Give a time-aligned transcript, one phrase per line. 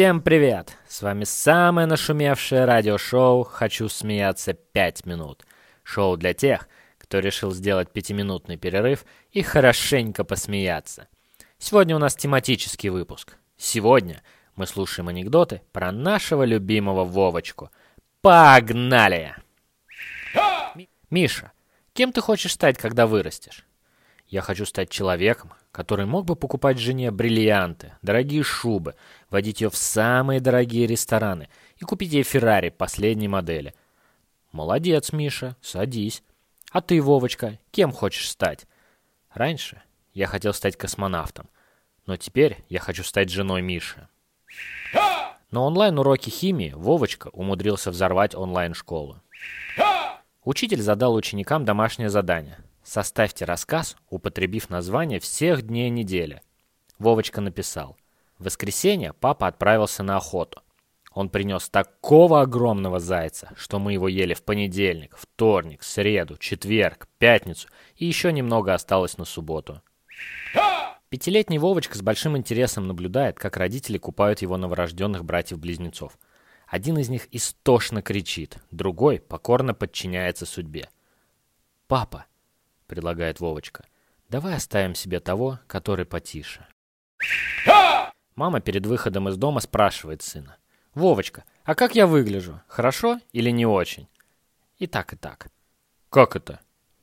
[0.00, 0.78] Всем привет!
[0.88, 5.44] С вами самое нашумевшее радиошоу «Хочу смеяться пять минут».
[5.82, 11.06] Шоу для тех, кто решил сделать пятиминутный перерыв и хорошенько посмеяться.
[11.58, 13.36] Сегодня у нас тематический выпуск.
[13.58, 14.22] Сегодня
[14.56, 17.68] мы слушаем анекдоты про нашего любимого Вовочку.
[18.22, 19.36] Погнали!
[21.10, 21.52] Миша,
[21.92, 23.66] кем ты хочешь стать, когда вырастешь?
[24.30, 28.94] Я хочу стать человеком, который мог бы покупать жене бриллианты, дорогие шубы,
[29.28, 31.48] водить ее в самые дорогие рестораны
[31.78, 33.74] и купить ей Феррари последней модели.
[34.52, 36.22] Молодец, Миша, садись.
[36.70, 38.68] А ты, Вовочка, кем хочешь стать?
[39.34, 39.82] Раньше
[40.14, 41.48] я хотел стать космонавтом,
[42.06, 44.08] но теперь я хочу стать женой Миши.
[45.50, 49.20] На онлайн-уроке химии Вовочка умудрился взорвать онлайн-школу.
[50.44, 52.58] Учитель задал ученикам домашнее задание.
[52.82, 56.42] Составьте рассказ, употребив название всех дней недели.
[56.98, 57.96] Вовочка написал.
[58.38, 60.62] В воскресенье папа отправился на охоту.
[61.12, 67.68] Он принес такого огромного зайца, что мы его ели в понедельник, вторник, среду, четверг, пятницу
[67.96, 69.82] и еще немного осталось на субботу.
[71.08, 76.16] Пятилетний Вовочка с большим интересом наблюдает, как родители купают его новорожденных братьев-близнецов.
[76.68, 80.88] Один из них истошно кричит, другой покорно подчиняется судьбе.
[81.88, 82.26] «Папа»,—
[82.90, 83.86] предлагает Вовочка,—
[84.28, 86.66] «давай оставим себе того, который потише».
[88.34, 90.58] Мама перед выходом из дома спрашивает сына.
[90.94, 92.60] «Вовочка, а как я выгляжу?
[92.66, 94.08] Хорошо или не очень?»
[94.78, 95.46] «И так, и так».
[96.10, 96.60] «Как это?»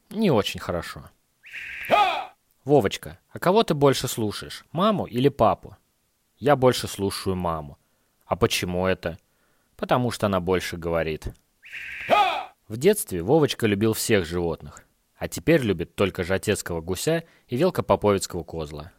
[0.09, 1.09] «Не очень хорошо».
[2.65, 5.75] «Вовочка, а кого ты больше слушаешь, маму или папу?»
[6.37, 7.79] «Я больше слушаю маму».
[8.25, 9.17] «А почему это?»
[9.77, 11.27] потому что она больше говорит.
[12.67, 14.83] В детстве Вовочка любил всех животных,
[15.17, 18.91] а теперь любит только жатецкого гуся и велкопоповицкого козла.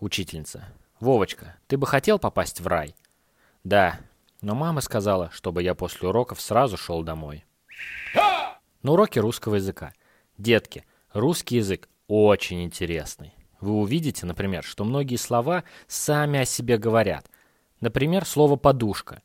[0.00, 0.68] Учительница.
[1.00, 2.94] «Вовочка, ты бы хотел попасть в рай?»
[3.62, 4.00] «Да,
[4.40, 7.44] но мама сказала, чтобы я после уроков сразу шел домой».
[8.82, 9.92] На уроке русского языка.
[10.36, 13.34] Детки, русский язык очень интересный.
[13.60, 17.28] Вы увидите, например, что многие слова сами о себе говорят.
[17.80, 19.22] Например, слово «подушка».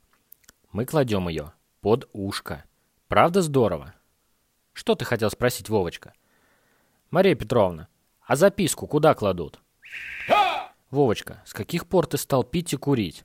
[0.72, 2.64] Мы кладем ее под ушко.
[3.08, 3.94] Правда здорово?
[4.74, 6.14] Что ты хотел спросить, Вовочка?
[7.12, 7.88] Мария Петровна,
[8.26, 9.60] а записку куда кладут?
[10.90, 13.24] Вовочка, с каких пор ты стал пить и курить?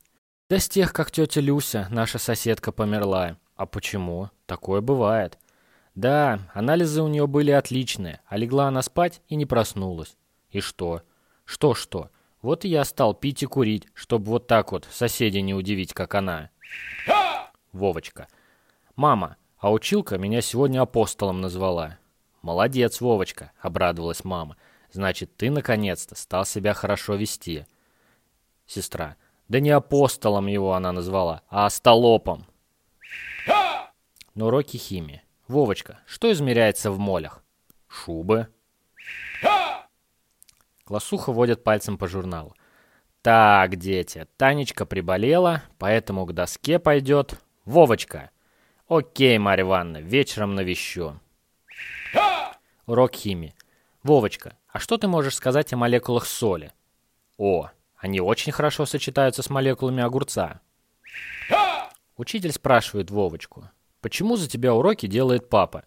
[0.49, 3.37] Да с тех, как тетя Люся, наша соседка, померла.
[3.57, 4.31] А почему?
[4.47, 5.39] Такое бывает.
[5.95, 10.17] Да, анализы у нее были отличные, а легла она спать и не проснулась.
[10.51, 11.03] И что?
[11.45, 12.11] Что-что?
[12.41, 16.15] Вот и я стал пить и курить, чтобы вот так вот соседей не удивить, как
[16.15, 16.51] она.
[17.73, 18.29] Вовочка.
[18.97, 21.99] «Мама, а училка меня сегодня апостолом назвала».
[22.43, 24.57] «Молодец, Вовочка»,— обрадовалась мама.
[24.93, 27.67] «Значит, ты наконец-то стал себя хорошо вести».
[28.67, 29.17] Сестра.
[29.49, 32.47] «Да не апостолом его она назвала, а остолопом».
[34.35, 35.23] На уроке химии.
[35.49, 37.43] «Вовочка, что измеряется в молях?»
[37.89, 38.49] «Шубы».
[40.85, 42.55] Классуха водит пальцем по журналу.
[43.23, 48.31] «Так, дети, Танечка приболела, поэтому к доске пойдет Вовочка.
[48.89, 51.21] Окей, Марья Ивановна, вечером навещу.
[52.87, 53.55] Урок химии.
[54.03, 56.73] Вовочка, а что ты можешь сказать о молекулах соли?
[57.37, 57.69] О,
[57.99, 60.63] они очень хорошо сочетаются с молекулами огурца.
[62.17, 63.69] Учитель спрашивает Вовочку.
[64.01, 65.85] Почему за тебя уроки делает папа?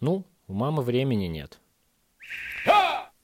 [0.00, 1.60] Ну, у мамы времени нет.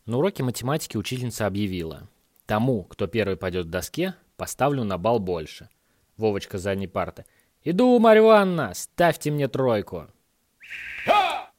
[0.04, 2.06] На уроке математики учительница объявила.
[2.44, 5.70] Тому, кто первый пойдет к доске, поставлю на бал больше.
[6.18, 7.24] Вовочка задней парты.
[7.68, 10.06] «Иду, Марья Ивановна, ставьте мне тройку!»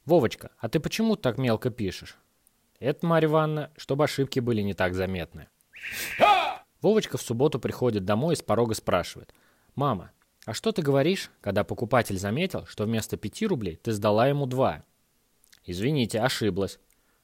[0.06, 2.16] «Вовочка, а ты почему так мелко пишешь?»
[2.80, 5.48] «Это, Марья Ивановна, чтобы ошибки были не так заметны».
[6.80, 9.34] Вовочка в субботу приходит домой и с порога спрашивает.
[9.74, 10.12] «Мама,
[10.46, 14.84] а что ты говоришь, когда покупатель заметил, что вместо пяти рублей ты сдала ему два?»
[15.66, 16.78] «Извините, ошиблась».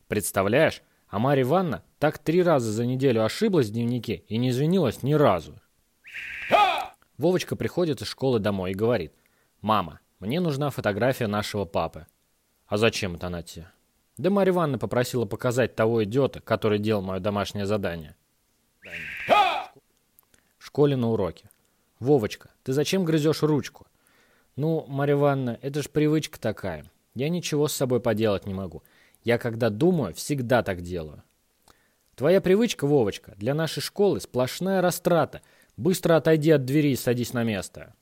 [0.09, 5.03] «Представляешь, а Марья Ивановна так три раза за неделю ошиблась в дневнике и не извинилась
[5.03, 5.59] ни разу».
[7.17, 9.13] Вовочка приходит из школы домой и говорит.
[9.61, 12.07] «Мама, мне нужна фотография нашего папы».
[12.67, 13.69] «А зачем это она тебе?»
[14.17, 18.17] «Да Марья Ивановна попросила показать того идиота, который делал мое домашнее задание».
[20.59, 21.51] В школе на уроке.
[22.01, 23.87] «Вовочка, ты зачем грызешь ручку?»
[24.57, 26.85] «Ну, Марья Ивановна, это ж привычка такая.
[27.15, 28.83] Я ничего с собой поделать не могу.
[29.23, 31.23] Я когда думаю, всегда так делаю».
[32.17, 35.43] «Твоя привычка, Вовочка, для нашей школы сплошная растрата–
[35.77, 37.95] Быстро отойди от двери и садись на место.